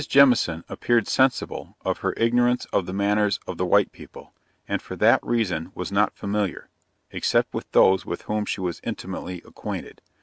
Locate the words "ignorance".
2.17-2.65